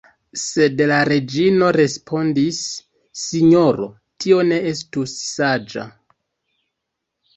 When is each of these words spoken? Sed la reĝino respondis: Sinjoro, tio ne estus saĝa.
Sed 0.43 0.79
la 0.91 0.95
reĝino 1.11 1.67
respondis: 1.75 2.61
Sinjoro, 3.25 3.87
tio 4.25 4.41
ne 4.53 4.59
estus 4.73 5.15
saĝa. 5.29 5.89